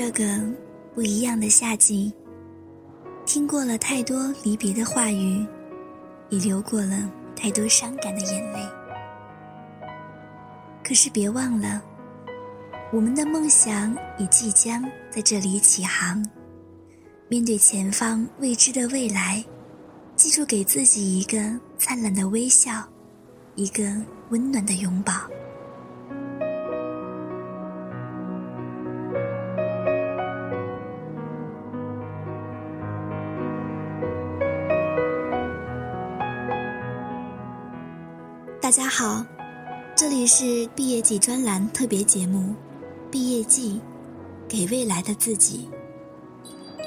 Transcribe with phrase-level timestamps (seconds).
[0.00, 0.24] 这个
[0.94, 2.14] 不一样的夏季，
[3.26, 5.44] 听过了太多离别的话语，
[6.28, 8.60] 也流过了太多伤感的眼泪。
[10.84, 11.82] 可是别忘了，
[12.92, 16.24] 我们的梦想也即将在这里起航。
[17.26, 19.44] 面对前方未知的未来，
[20.14, 22.88] 记住给自己一个灿烂的微笑，
[23.56, 23.82] 一个
[24.30, 25.12] 温暖的拥抱。
[38.68, 39.24] 大家好，
[39.96, 42.54] 这里是毕业季专栏特别节目
[43.10, 43.72] 《毕业季》，
[44.46, 45.66] 给未来的自己。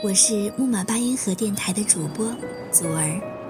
[0.03, 2.31] 我是木马八音盒电台的主播
[2.71, 3.40] 祖儿。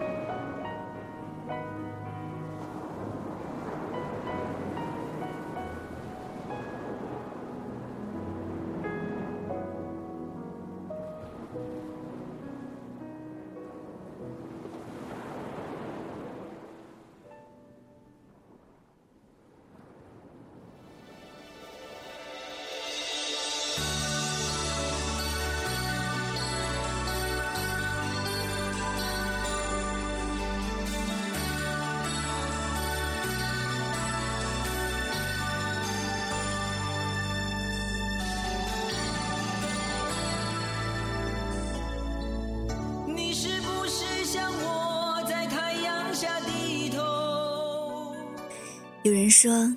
[49.12, 49.70] 有人说，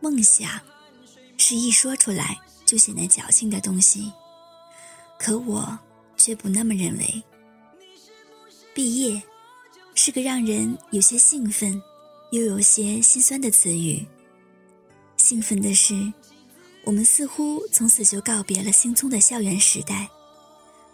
[0.00, 0.60] 梦想
[1.38, 4.12] 是一说出来就显得矫情的东西，
[5.18, 5.78] 可我
[6.18, 7.22] 却不那么认为。
[8.74, 9.22] 毕业
[9.94, 11.80] 是个让人有些兴奋，
[12.32, 14.06] 又有些心酸的词语。
[15.16, 16.12] 兴奋的是，
[16.84, 20.06] 我们似乎从此就告别了青葱的校园时代。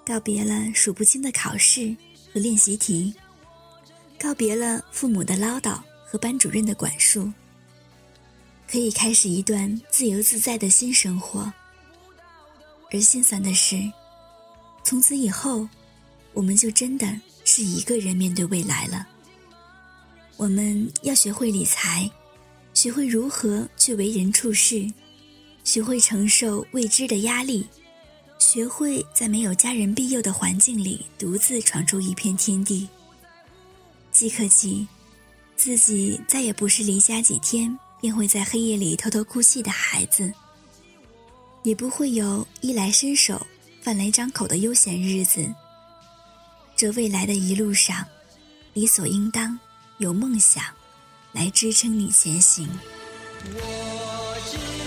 [0.05, 1.97] 告别了数不清的考试
[2.32, 3.12] 和练习题，
[4.21, 7.28] 告别了父母的唠叨和班主任的管束，
[8.71, 11.53] 可以开始一段自由自在的新生活。
[12.93, 13.77] 而心酸的是，
[14.84, 15.69] 从此以后，
[16.32, 19.06] 我们就真的是一个人面对未来了。
[20.37, 22.10] 我们要学会理财，
[22.75, 24.87] 学会如何去为人处事，
[25.65, 27.66] 学会承受未知的压力。
[28.38, 32.87] 学会在没有家人庇佑的环境里独自闯出一片天地。
[34.12, 34.87] 即刻起，
[35.56, 37.76] 自己再也不是离家几天
[38.06, 40.33] 便会在黑夜里偷偷哭泣的孩子，
[41.65, 43.44] 也不会有衣来伸手、
[43.83, 45.53] 饭来张口的悠闲日子。
[46.77, 48.06] 这未来的一路上，
[48.75, 49.59] 理所应当
[49.99, 50.62] 有梦想
[51.33, 52.69] 来支撑你前行。
[53.43, 54.85] 我知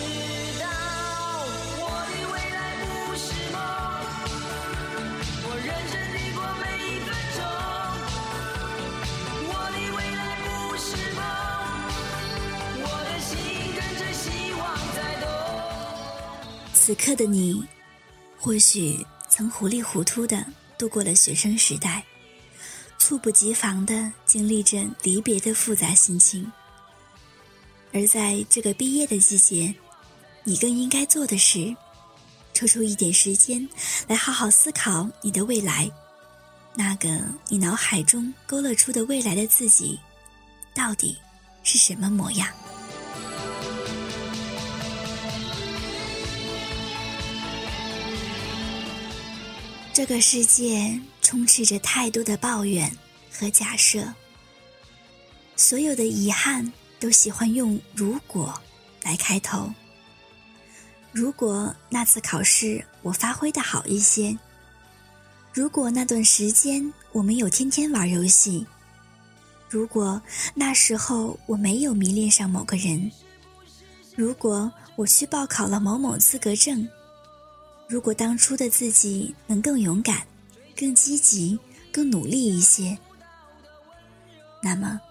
[16.90, 17.64] 此刻的你，
[18.36, 20.44] 或许曾糊里糊涂的
[20.76, 22.04] 度过了学生时代，
[22.98, 26.52] 猝不及防的经历着离别的复杂心情。
[27.94, 29.72] 而在这个毕业的季节，
[30.44, 31.76] 你更应该做的是，
[32.56, 33.70] 抽出一点时间
[34.08, 35.88] 来好好思考你的未来，
[36.74, 40.00] 那个你脑海中勾勒出的未来的自己，
[40.74, 41.16] 到底
[41.62, 42.52] 是什么模样？
[49.92, 52.90] 这个世界充斥着太多的抱怨
[53.32, 54.14] 和假设，
[55.58, 58.54] 所有的遗憾都喜欢用“如果”
[59.04, 59.70] 来开头。
[61.12, 64.38] 如果那次考试我发挥的好一些，
[65.52, 68.66] 如果那段时间我没有天天玩游戏，
[69.68, 70.22] 如果
[70.56, 73.12] 那时候我没有迷恋上某个人，
[74.16, 76.88] 如果我去报考了某某资格证。
[77.90, 80.22] 如果当初的自己能更勇敢、
[80.78, 81.60] 更积极、
[81.92, 82.96] 更努力一些，
[84.62, 85.02] 那么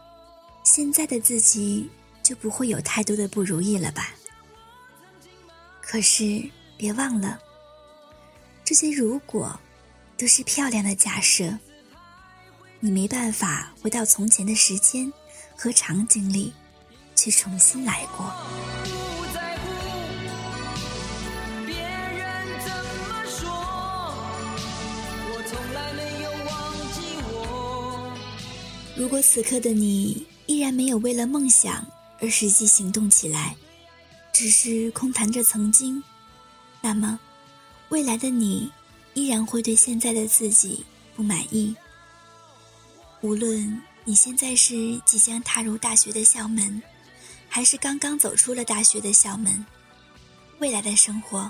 [0.64, 1.90] 现在的自己
[2.22, 4.14] 就不会有太多的不如意了吧？
[5.82, 7.40] 可是别忘了，
[8.64, 9.58] 这些如果
[10.16, 11.58] 都是漂亮的假设。
[12.78, 15.12] 你没办法回到从前的时间
[15.56, 16.54] 和场景里，
[17.16, 18.32] 去重新来过。
[28.98, 31.86] 如果此刻的你依然没有为了梦想
[32.20, 33.56] 而实际行动起来，
[34.32, 36.02] 只是空谈着曾经，
[36.80, 37.16] 那么
[37.90, 38.68] 未来的你
[39.14, 40.84] 依然会对现在的自己
[41.14, 41.76] 不满意。
[43.20, 46.82] 无论你现在是即将踏入大学的校门，
[47.48, 49.64] 还是刚刚走出了大学的校门，
[50.58, 51.48] 未来的生活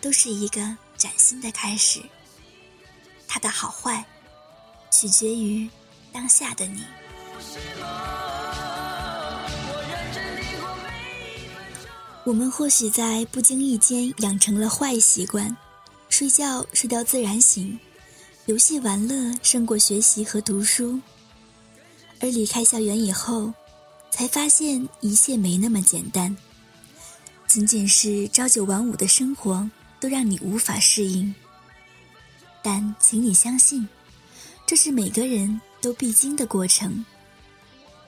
[0.00, 0.60] 都是一个
[0.96, 2.00] 崭新的开始。
[3.26, 4.06] 它的好坏，
[4.92, 5.68] 取决于
[6.14, 6.84] 当下的你。
[12.24, 15.54] 我们或许在不经意间养成了坏习惯，
[16.08, 17.76] 睡觉睡到自然醒。
[18.46, 21.00] 游戏玩乐胜过学习和读书，
[22.20, 23.52] 而离开校园以后，
[24.12, 26.34] 才发现一切没那么简单。
[27.48, 29.68] 仅仅是朝九晚五的生活
[29.98, 31.34] 都让你无法适应，
[32.62, 33.88] 但请你相信，
[34.64, 37.04] 这是每个人都必经的过程。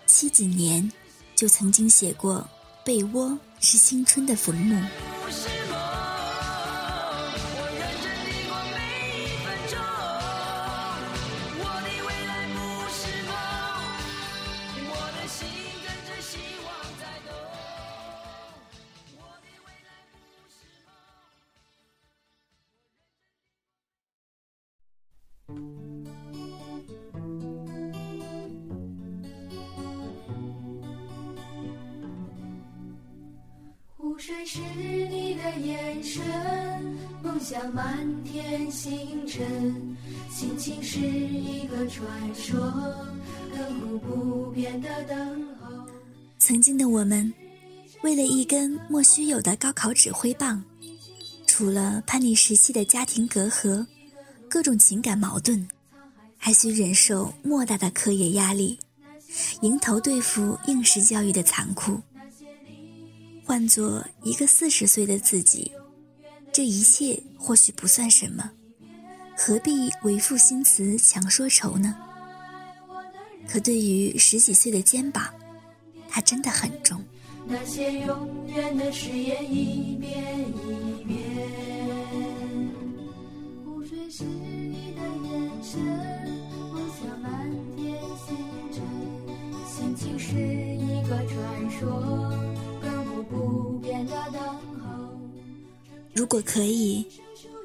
[0.06, 0.90] 七几年
[1.34, 2.48] 就曾经写过
[2.82, 4.82] ：“被窝是青春的坟墓。”
[36.06, 36.22] 神，
[37.20, 39.44] 梦想满天星辰，
[40.30, 42.60] 心情是一个传说，
[43.52, 45.66] 亘古不变的等候。
[46.38, 47.32] 曾经的我们，
[48.02, 50.62] 为了一根莫须有的高考指挥棒，
[51.44, 53.84] 除了叛逆时期的家庭隔阂，
[54.48, 55.66] 各种情感矛盾，
[56.38, 58.78] 还需忍受莫大的课业压力，
[59.62, 62.00] 迎头对付应试教育的残酷。
[63.44, 65.70] 换做一个四十岁的自己，
[66.56, 68.50] 这一切或许不算什么，
[69.36, 71.94] 何必为赋新词强说愁呢？
[73.46, 75.34] 可对于十几岁的肩膀，
[76.08, 77.04] 它真的很重。
[77.46, 80.35] 那些永远的誓言一遍
[96.16, 97.06] 如果可以，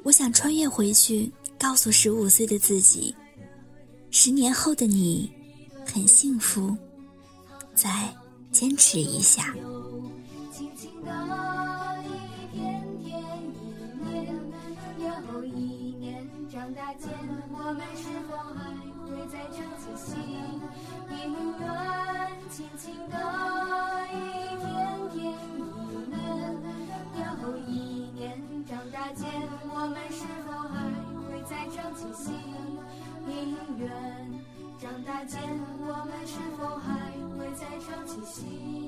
[0.02, 3.14] 我想穿越回去，告诉十五岁的自己：
[4.10, 5.32] 十年后的你
[5.86, 6.76] 很幸福，
[7.74, 8.14] 再
[8.50, 9.54] 坚持一下。
[16.52, 17.08] 长大间
[17.50, 18.70] 我们是否还
[19.08, 20.12] 会再唱起心
[29.14, 29.28] 见
[29.68, 30.88] 我们是否还
[31.28, 32.32] 会再唱起心
[33.28, 33.90] 音乐
[34.80, 35.38] 长大见
[35.80, 38.81] 我们是否还会再唱起心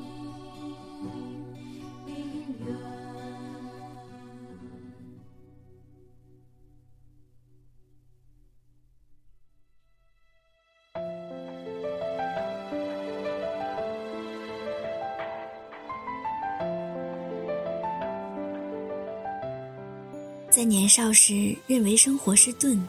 [20.55, 22.81] 在年少时，认为生活是盾，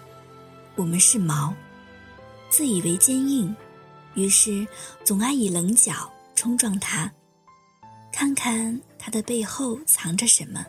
[0.76, 1.52] 我们是矛，
[2.48, 3.56] 自以为坚硬，
[4.14, 4.68] 于是
[5.04, 7.12] 总爱以棱角冲撞它，
[8.14, 10.64] 看看它的背后藏着什么。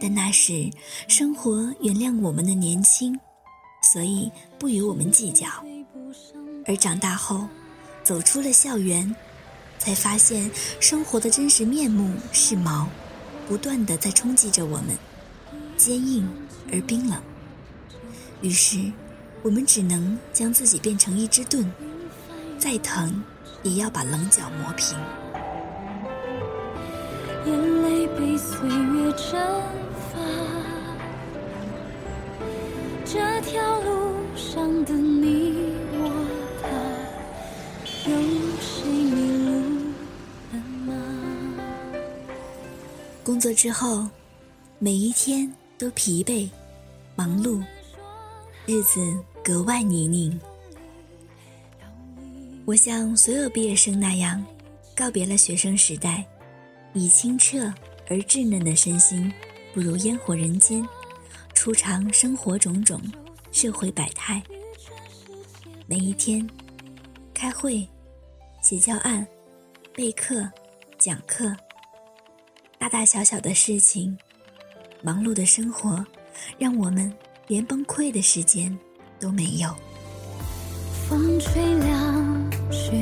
[0.00, 0.70] 但那时，
[1.06, 3.14] 生活原谅我们的年轻，
[3.92, 5.46] 所以不与我们计较。
[6.64, 7.46] 而长大后，
[8.02, 9.14] 走出了校园，
[9.78, 12.88] 才发现生活的真实面目是矛，
[13.46, 14.96] 不断的在冲击着我们。
[15.82, 16.24] 坚硬
[16.72, 17.20] 而冰冷，
[18.40, 18.78] 于是
[19.42, 21.66] 我们只能将自己变成一只盾，
[22.56, 23.20] 再疼
[23.64, 24.96] 也要把棱角磨平。
[27.46, 29.40] 眼泪被岁月蒸
[30.12, 30.20] 发，
[33.04, 36.08] 这条路上的你我
[36.62, 36.68] 他，
[38.08, 38.16] 有
[38.60, 39.16] 谁迷
[39.48, 39.50] 路
[40.52, 40.54] 了
[40.86, 40.94] 吗？
[43.24, 44.06] 工作之后，
[44.78, 46.48] 每一天都疲惫、
[47.16, 47.60] 忙碌，
[48.66, 49.00] 日子
[49.42, 50.38] 格外泥泞。
[52.64, 54.46] 我像所有毕业生那样，
[54.94, 56.24] 告别了学生时代，
[56.92, 57.62] 以清澈
[58.08, 59.28] 而稚嫩的身心，
[59.74, 60.88] 步入烟火人间，
[61.52, 63.02] 初尝生活种种，
[63.50, 64.40] 社会百态。
[65.88, 66.48] 每一天，
[67.34, 67.84] 开会、
[68.62, 69.26] 写教案、
[69.92, 70.48] 备课、
[70.96, 71.52] 讲课，
[72.78, 74.16] 大大小小的事情，
[75.02, 76.04] 忙碌的生活，
[76.58, 77.12] 让我们
[77.48, 78.76] 连崩溃的时间
[79.20, 79.74] 都没有。
[81.08, 82.92] 风吹凉雪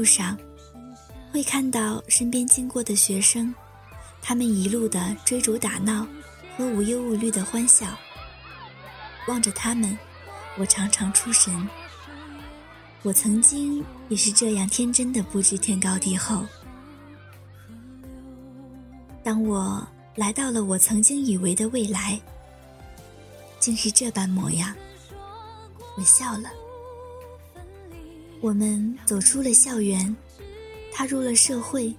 [0.00, 0.34] 路上，
[1.30, 3.54] 会看到身边经过的学生，
[4.22, 6.06] 他们一路的追逐打闹
[6.56, 7.86] 和无忧无虑的欢笑。
[9.28, 9.98] 望着他们，
[10.56, 11.68] 我常常出神。
[13.02, 16.46] 我曾经也是这样天真的不知天高地厚。
[19.22, 22.18] 当我来到了我曾经以为的未来，
[23.58, 24.74] 竟是这般模样，
[25.98, 26.50] 我笑了。
[28.42, 30.16] 我们走出了校园，
[30.94, 31.94] 踏入了社会，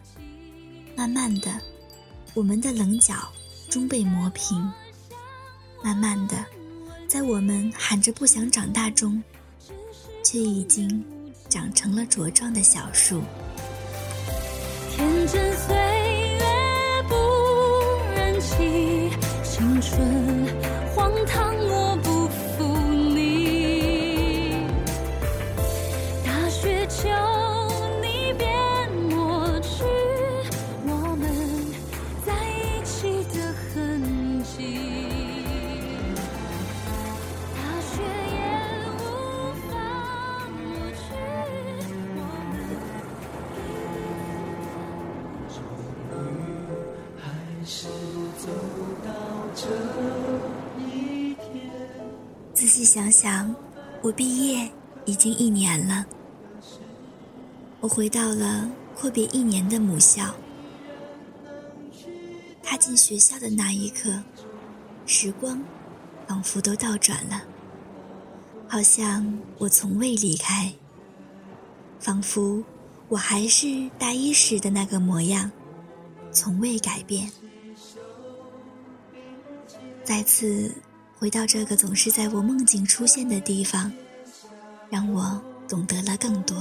[0.96, 1.52] 慢慢的，
[2.34, 3.14] 我们的棱角
[3.70, 4.58] 终被磨平。
[5.84, 6.44] 慢慢的，
[7.08, 9.22] 在我们喊着不想长大中，
[10.24, 11.04] 却已经
[11.48, 13.22] 长成了茁壮的小树。
[14.90, 17.16] 天真岁月不
[18.16, 19.12] 忍欺，
[19.44, 20.00] 青春
[20.96, 21.91] 荒唐我
[52.94, 53.56] 想想，
[54.02, 54.70] 我毕业
[55.06, 56.06] 已经一年了。
[57.80, 60.36] 我回到了阔别一年的母校。
[62.62, 64.22] 踏进学校的那一刻，
[65.06, 65.64] 时光
[66.28, 67.42] 仿佛都倒转了，
[68.68, 70.70] 好像我从未离开，
[71.98, 72.62] 仿佛
[73.08, 75.50] 我还是大一时的那个模样，
[76.34, 77.32] 从未改变。
[80.04, 80.70] 再次
[81.22, 83.92] 回到这个总是在我梦境出现的地方，
[84.90, 86.58] 让我懂得了更多。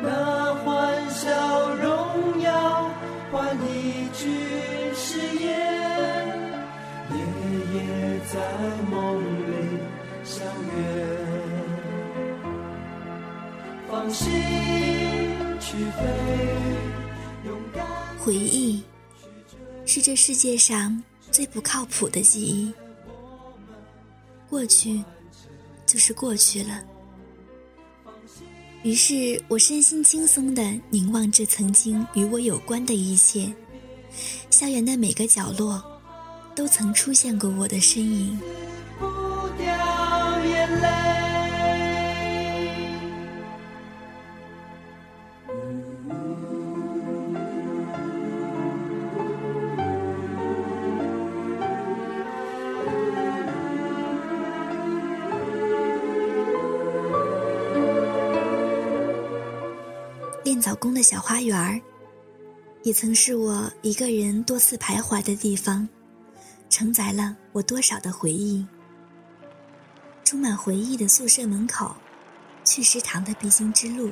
[0.00, 2.88] 那欢笑荣耀
[3.32, 4.30] 换一句
[4.94, 5.50] 誓言，
[7.10, 7.18] 夜
[7.74, 8.38] 夜在
[8.88, 9.80] 梦里
[10.22, 10.46] 相
[10.76, 11.18] 约，
[13.90, 14.30] 放心
[15.58, 16.06] 去飞，
[17.46, 17.84] 勇敢。
[18.20, 18.80] 回忆
[19.84, 22.72] 是这世界上最不靠谱的记忆，
[24.48, 25.02] 过去
[25.86, 26.82] 就是过去了。
[28.82, 33.52] 于是我身心轻松的凝望着曾经与我有关的一切，
[34.50, 35.82] 校园的每个角落，
[36.54, 38.40] 都曾出现过我的身影。
[60.80, 61.80] 宫的小花园，
[62.84, 65.86] 也曾是我一个人多次徘徊的地方，
[66.70, 68.66] 承载了我多少的回忆。
[70.24, 71.94] 充满回忆的宿舍门口，
[72.64, 74.10] 去食堂的必经之路。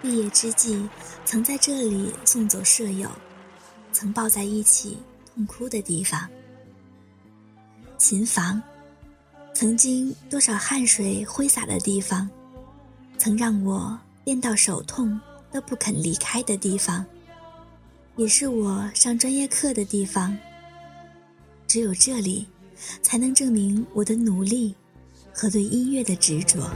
[0.00, 0.88] 毕业之际，
[1.26, 3.10] 曾在这里送走舍友，
[3.92, 4.96] 曾抱在一起
[5.34, 6.26] 痛哭的地方。
[7.98, 8.60] 琴房，
[9.52, 12.28] 曾经多少汗水挥洒的地方，
[13.18, 15.20] 曾让我练到手痛
[15.52, 17.04] 都不肯离开的地方，
[18.16, 20.36] 也是我上专业课的地方。
[21.68, 22.46] 只有这里，
[23.02, 24.74] 才能证明我的努力
[25.32, 26.70] 和对音乐的执着。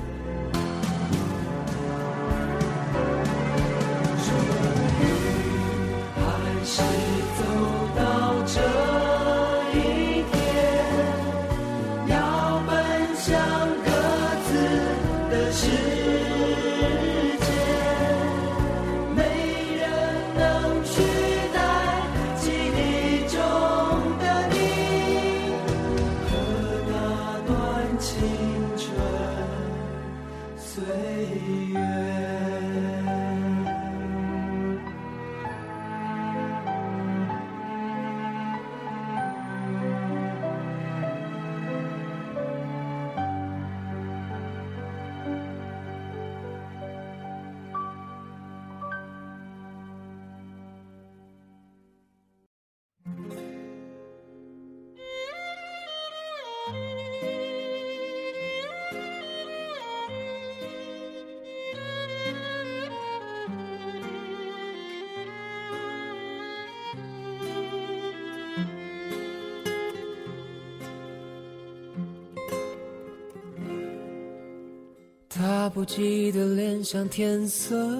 [75.76, 77.94] 不羁的脸像天色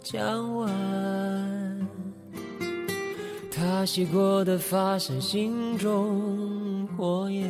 [0.00, 1.88] 将晚，
[3.50, 7.44] 他洗过的发像心中火焰，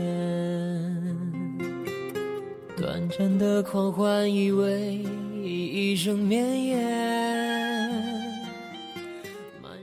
[2.74, 5.04] 短暂的狂欢以为
[5.44, 6.78] 一生绵延。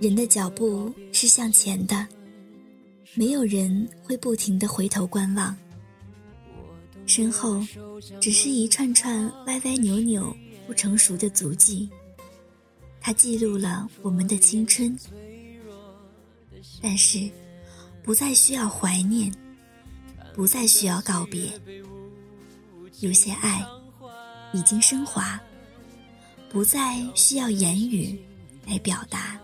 [0.02, 2.08] 人的脚步是向前的，
[3.14, 5.56] 没有人会不停的回头观望。
[7.08, 7.66] 身后
[8.22, 10.36] 只是一串串歪歪扭扭、
[10.68, 11.90] 不成熟的足迹，
[13.00, 14.96] 它记录了我们的青春，
[16.82, 17.28] 但是
[18.04, 19.34] 不再需要怀念，
[20.36, 21.50] 不再需要告别。
[23.00, 23.66] 有些爱
[24.54, 25.40] 已经升华，
[26.50, 28.20] 不再需要言语
[28.66, 29.40] 来表达。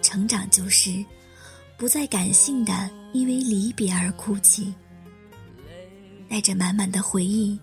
[0.00, 1.04] 成长就是
[1.76, 4.72] 不再感性的因为离别而哭泣。
[6.28, 7.58] 带着满满的回忆，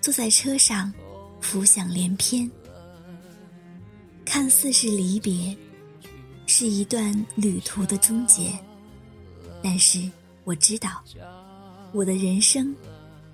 [0.00, 0.92] 坐在车上，
[1.40, 2.50] 浮想联翩。
[4.24, 5.56] 看似是离别，
[6.46, 8.52] 是一段旅途的终结，
[9.62, 10.08] 但是
[10.44, 11.02] 我知道，
[11.92, 12.74] 我的人生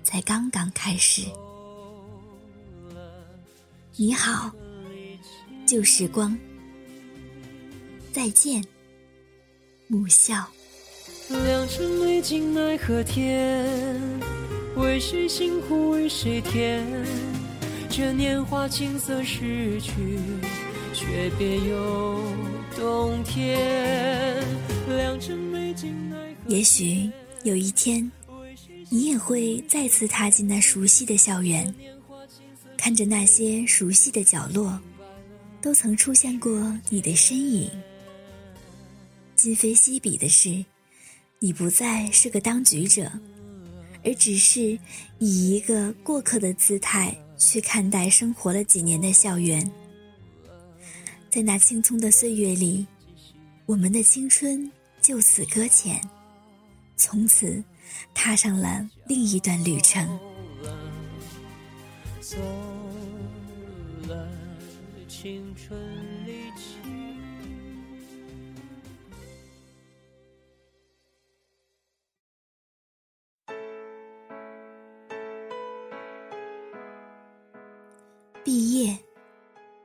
[0.03, 1.23] 才刚刚开始。
[3.95, 4.51] 你好，
[5.65, 6.37] 旧时光，
[8.11, 8.63] 再见，
[9.87, 10.47] 母校。
[11.29, 14.16] 良辰美景奈何天，
[14.77, 16.85] 为谁辛苦为谁甜？
[17.89, 20.19] 这年华青涩逝去，
[20.93, 22.21] 却别有
[22.75, 24.43] 洞天。
[24.87, 27.09] 良辰美景奈何也许
[27.43, 28.11] 有一天，
[28.89, 31.73] 你也会再次踏进那熟悉的校园，
[32.77, 34.79] 看着那些熟悉的角落，
[35.59, 36.51] 都曾出现过
[36.89, 37.67] 你的身影。
[39.35, 40.63] 今非昔比的是。
[41.39, 43.11] 你不再是个当局者，
[44.07, 44.79] 而只是
[45.19, 49.69] 以一个过客的姿态去看待生活了几年的校园。
[51.29, 52.87] 在那青葱的岁月里，
[53.65, 55.99] 我们的青春就此搁浅，
[56.95, 57.61] 从此
[58.13, 60.07] 踏上了另一段旅程。
[62.21, 62.37] 走
[64.07, 64.29] 了
[65.09, 65.77] 青春
[66.25, 66.76] 离去。
[78.57, 78.97] 毕业，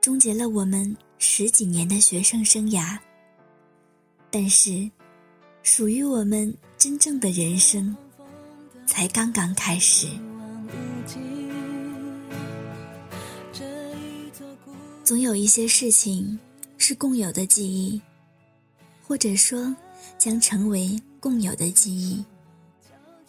[0.01, 2.97] 终结了我们十几年的学生生涯。
[4.31, 4.89] 但是，
[5.61, 7.95] 属于我们真正的人生，
[8.87, 10.07] 才刚刚开始。
[15.03, 16.39] 总有一些事情
[16.79, 18.01] 是共有的记忆，
[19.03, 19.71] 或者说
[20.17, 22.25] 将成为共有的记忆。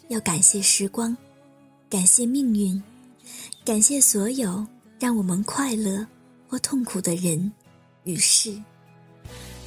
[0.09, 1.14] 要感谢时光，
[1.90, 2.83] 感谢命运，
[3.62, 4.66] 感谢所有。
[5.05, 6.07] 让我们快乐
[6.49, 7.53] 或痛苦的人
[8.05, 8.51] 与事。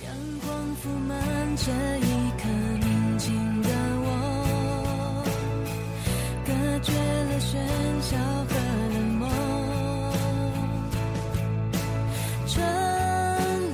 [0.03, 0.11] 阳
[0.43, 2.49] 光铺满这一刻
[2.81, 3.69] 宁静的
[4.01, 5.23] 我，
[6.43, 7.53] 隔绝了喧
[8.01, 8.55] 嚣和
[8.95, 9.29] 冷漠。
[12.47, 12.55] 川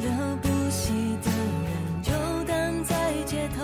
[0.01, 0.91] 流不息
[1.23, 1.31] 的
[1.63, 1.71] 人
[2.03, 3.63] 游荡在街头，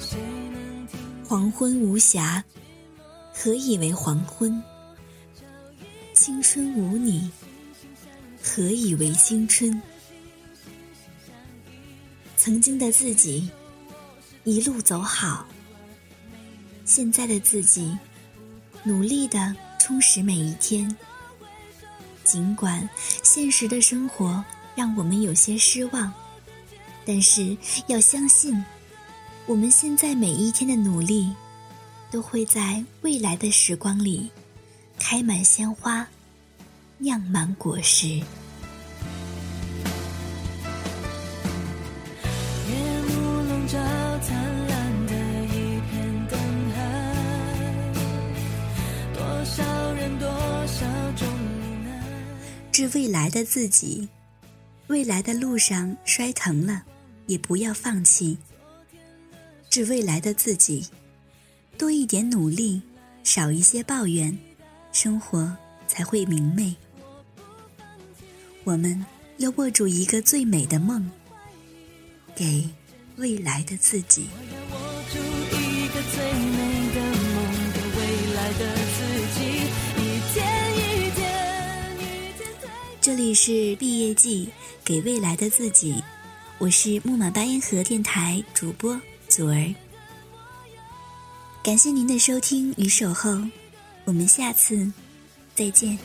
[0.00, 0.18] 谁
[0.50, 0.98] 能听？
[1.24, 2.42] 黄昏无暇，
[3.32, 4.60] 何以为黄昏？
[6.22, 7.28] 青春无你，
[8.40, 9.82] 何以为青春？
[12.36, 13.50] 曾经的自己
[14.44, 15.44] 一路走好，
[16.84, 17.98] 现在的自己
[18.84, 20.96] 努力的充实每一天。
[22.22, 22.88] 尽管
[23.24, 24.44] 现实的生活
[24.76, 26.14] 让我们有些失望，
[27.04, 27.56] 但是
[27.88, 28.64] 要相信，
[29.46, 31.34] 我们现在每一天的努力，
[32.12, 34.30] 都会在未来的时光里。
[35.02, 36.06] 开满鲜花，
[36.98, 38.06] 酿满果实。
[38.08, 38.22] 夜
[43.08, 43.76] 幕笼罩
[44.20, 45.12] 灿烂的
[45.46, 46.38] 一片灯
[46.70, 46.78] 海，
[49.12, 50.28] 多少人，多
[50.68, 50.86] 少
[51.16, 52.00] 种无奈。
[52.70, 54.08] 致未来的自己，
[54.86, 56.84] 未来的路上摔疼了，
[57.26, 58.38] 也不要放弃。
[59.68, 60.86] 致未来的自己，
[61.76, 62.80] 多一点努力，
[63.24, 64.38] 少一些抱怨，
[64.92, 65.50] 生活
[65.88, 66.74] 才会明媚。
[68.64, 69.04] 我们
[69.38, 71.10] 要握住一个最美的梦，
[72.36, 72.68] 给
[73.16, 74.28] 未来的自己。
[74.30, 74.78] 我要握
[75.10, 75.18] 住
[75.56, 76.60] 一个最美
[76.94, 77.00] 的
[77.32, 77.34] 梦，
[77.72, 78.00] 给未
[78.34, 78.60] 来的
[78.92, 79.00] 自
[79.34, 79.40] 己，
[79.96, 80.00] 一
[80.32, 80.36] 天
[80.76, 81.20] 一天
[81.96, 81.98] 一
[82.38, 82.46] 天。
[83.00, 84.48] 这里是毕业季，
[84.84, 86.04] 给未来的自己，
[86.58, 89.74] 我是木马八音盒电台主播祖儿。
[91.64, 93.30] 感谢您的收听与守候，
[94.04, 94.90] 我们下次
[95.54, 95.98] 再见。